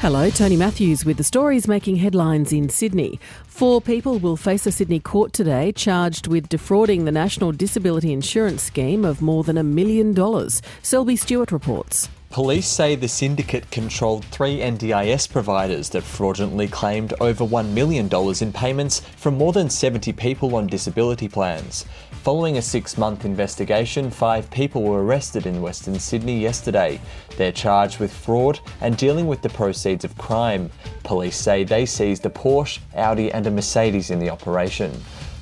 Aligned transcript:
Hello, 0.00 0.28
Tony 0.28 0.56
Matthews 0.56 1.06
with 1.06 1.16
the 1.16 1.24
stories 1.24 1.66
making 1.66 1.96
headlines 1.96 2.52
in 2.52 2.68
Sydney. 2.68 3.18
Four 3.46 3.80
people 3.80 4.18
will 4.18 4.36
face 4.36 4.66
a 4.66 4.70
Sydney 4.70 5.00
court 5.00 5.32
today 5.32 5.72
charged 5.72 6.26
with 6.26 6.50
defrauding 6.50 7.06
the 7.06 7.12
National 7.12 7.50
Disability 7.50 8.12
Insurance 8.12 8.62
Scheme 8.62 9.06
of 9.06 9.22
more 9.22 9.42
than 9.42 9.56
a 9.56 9.64
million 9.64 10.12
dollars. 10.12 10.60
Selby 10.82 11.16
Stewart 11.16 11.50
reports. 11.50 12.10
Police 12.30 12.66
say 12.66 12.96
the 12.96 13.08
syndicate 13.08 13.70
controlled 13.70 14.24
three 14.26 14.58
NDIS 14.58 15.30
providers 15.30 15.88
that 15.90 16.02
fraudulently 16.02 16.68
claimed 16.68 17.14
over 17.20 17.44
$1 17.44 17.70
million 17.70 18.10
in 18.40 18.52
payments 18.52 19.00
from 19.00 19.38
more 19.38 19.52
than 19.52 19.70
70 19.70 20.12
people 20.12 20.54
on 20.56 20.66
disability 20.66 21.28
plans. 21.28 21.86
Following 22.22 22.58
a 22.58 22.62
six 22.62 22.98
month 22.98 23.24
investigation, 23.24 24.10
five 24.10 24.50
people 24.50 24.82
were 24.82 25.04
arrested 25.04 25.46
in 25.46 25.62
Western 25.62 25.98
Sydney 25.98 26.40
yesterday. 26.40 27.00
They're 27.36 27.52
charged 27.52 28.00
with 28.00 28.12
fraud 28.12 28.58
and 28.80 28.96
dealing 28.96 29.28
with 29.28 29.42
the 29.42 29.48
proceeds 29.48 30.04
of 30.04 30.18
crime. 30.18 30.70
Police 31.04 31.36
say 31.36 31.62
they 31.62 31.86
seized 31.86 32.26
a 32.26 32.30
Porsche, 32.30 32.80
Audi, 32.96 33.30
and 33.30 33.46
a 33.46 33.50
Mercedes 33.50 34.10
in 34.10 34.18
the 34.18 34.30
operation. 34.30 34.92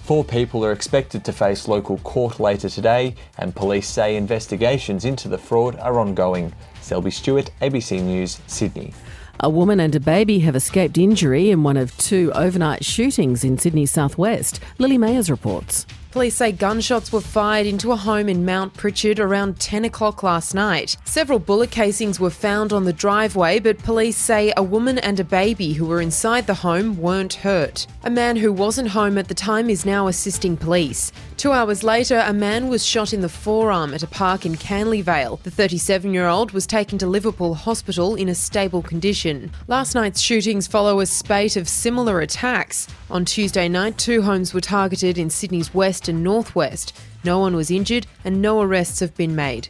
Four 0.05 0.23
people 0.23 0.63
are 0.67 0.73
expected 0.73 1.25
to 1.25 1.33
face 1.33 1.67
local 1.67 1.97
court 1.97 2.39
later 2.39 2.69
today, 2.69 3.15
and 3.39 3.57
police 3.57 3.89
say 3.89 4.17
investigations 4.17 5.07
into 5.07 5.29
the 5.29 5.39
fraud 5.39 5.77
are 5.77 5.99
ongoing. 5.99 6.53
Selby 6.83 7.11
Stewart, 7.11 7.51
ABC 7.63 8.03
News, 8.03 8.39
Sydney. 8.47 8.93
A 9.41 9.49
woman 9.49 9.81
and 9.81 9.95
a 9.95 10.01
baby 10.01 10.41
have 10.41 10.55
escaped 10.55 10.99
injury 10.99 11.51
in 11.51 11.63
one 11.63 11.79
of 11.79 11.97
two 11.97 12.31
overnight 12.35 12.85
shootings 12.85 13.45
in 13.45 13.57
Sydney's 13.57 13.93
southwest. 13.93 14.61
Lily 14.77 14.99
Mayers 14.99 15.31
reports. 15.31 15.87
Police 16.15 16.37
say 16.37 16.53
gunshots 16.53 17.11
were 17.11 17.21
fired 17.21 17.67
into 17.67 17.91
a 17.91 17.97
home 17.97 18.29
in 18.29 18.45
Mount 18.45 18.73
Pritchard 18.75 19.19
around 19.19 19.59
10 19.59 19.85
o'clock 19.87 20.23
last 20.23 20.55
night. 20.55 20.97
Several 21.05 21.41
bullet 21.41 21.73
casings 21.73 22.21
were 22.21 22.31
found 22.31 22.73
on 22.73 22.85
the 22.85 22.93
driveway, 22.93 23.59
but 23.59 23.81
police 23.81 24.17
say 24.17 24.53
a 24.57 24.63
woman 24.63 24.97
and 24.99 25.19
a 25.19 25.25
baby 25.25 25.73
who 25.73 25.87
were 25.87 26.01
inside 26.01 26.47
the 26.47 26.55
home 26.55 26.97
weren't 26.99 27.35
hurt. 27.35 27.89
A 28.05 28.11
man 28.11 28.37
who 28.37 28.53
wasn't 28.53 28.91
home 28.91 29.19
at 29.19 29.27
the 29.27 29.35
time 29.35 29.69
is 29.69 29.85
now 29.85 30.07
assisting 30.07 30.57
police. 30.57 31.11
Two 31.37 31.51
hours 31.51 31.83
later, 31.83 32.23
a 32.25 32.33
man 32.33 32.69
was 32.69 32.87
shot 32.87 33.13
in 33.13 33.21
the 33.21 33.29
forearm 33.29 33.93
at 33.93 34.05
a 34.05 34.07
park 34.07 34.47
in 34.47 34.55
Canley 34.55 35.03
Vale. 35.03 35.41
The 35.43 35.51
37 35.51 36.15
year 36.15 36.29
old 36.29 36.53
was 36.53 36.65
taken 36.65 36.97
to 36.99 37.09
Liverpool 37.09 37.55
Hospital 37.55 38.15
in 38.15 38.29
a 38.29 38.37
stable 38.37 38.83
condition. 38.83 39.51
Last 39.67 39.97
night's 39.97 40.21
shootings 40.21 40.69
follow 40.69 41.01
a 41.01 41.07
spate 41.07 41.57
of 41.57 41.69
similar 41.69 42.21
attacks. 42.21 42.87
On 43.11 43.25
Tuesday 43.25 43.69
night, 43.69 43.99
two 43.99 44.23
homes 44.23 44.55
were 44.55 44.61
targeted 44.61 45.19
in 45.19 45.29
Sydney's 45.29 45.75
west 45.75 46.04
and 46.09 46.23
northwest. 46.23 46.97
No 47.25 47.39
one 47.39 47.57
was 47.57 47.71
injured 47.71 48.07
and 48.25 48.43
no 48.43 48.61
arrests 48.61 49.01
have 49.01 49.17
been 49.17 49.35
made. 49.35 49.69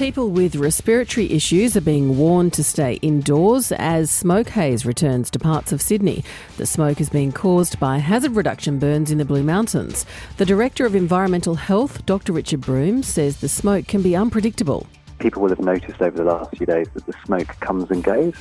People 0.00 0.30
with 0.30 0.56
respiratory 0.56 1.30
issues 1.30 1.76
are 1.76 1.82
being 1.82 2.16
warned 2.16 2.54
to 2.54 2.64
stay 2.64 2.94
indoors 3.02 3.70
as 3.72 4.10
smoke 4.10 4.48
haze 4.48 4.86
returns 4.86 5.30
to 5.30 5.38
parts 5.38 5.72
of 5.72 5.82
Sydney. 5.82 6.24
The 6.56 6.64
smoke 6.64 7.02
is 7.02 7.10
being 7.10 7.32
caused 7.32 7.78
by 7.78 7.98
hazard 7.98 8.34
reduction 8.34 8.78
burns 8.78 9.10
in 9.10 9.18
the 9.18 9.26
Blue 9.26 9.42
Mountains. 9.42 10.06
The 10.38 10.46
Director 10.46 10.86
of 10.86 10.94
Environmental 10.94 11.54
Health, 11.54 12.06
Dr. 12.06 12.32
Richard 12.32 12.62
Broome, 12.62 13.02
says 13.02 13.40
the 13.40 13.48
smoke 13.48 13.88
can 13.88 14.00
be 14.00 14.16
unpredictable. 14.16 14.86
People 15.18 15.42
will 15.42 15.50
have 15.50 15.60
noticed 15.60 16.00
over 16.00 16.16
the 16.16 16.24
last 16.24 16.56
few 16.56 16.64
days 16.64 16.88
that 16.94 17.04
the 17.04 17.14
smoke 17.26 17.48
comes 17.60 17.90
and 17.90 18.02
goes. 18.02 18.34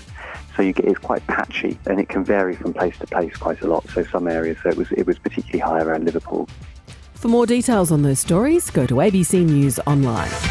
So 0.56 0.62
you 0.62 0.72
get, 0.72 0.86
it's 0.86 1.00
quite 1.00 1.28
patchy 1.28 1.78
and 1.88 2.00
it 2.00 2.08
can 2.08 2.24
vary 2.24 2.56
from 2.56 2.74
place 2.74 2.98
to 3.00 3.08
place 3.08 3.36
quite 3.36 3.60
a 3.62 3.68
lot. 3.68 3.86
So 3.90 4.06
some 4.06 4.30
areas, 4.30 4.60
so 4.64 4.70
it 4.70 4.78
was, 4.78 4.90
it 4.94 5.06
was 5.06 5.20
particularly 5.20 5.60
high 5.60 5.82
around 5.82 6.06
Liverpool. 6.06 6.48
For 7.20 7.28
more 7.28 7.46
details 7.46 7.92
on 7.92 8.02
those 8.02 8.18
stories, 8.18 8.70
go 8.70 8.86
to 8.86 8.96
ABC 8.96 9.44
News 9.44 9.78
Online. 9.86 10.49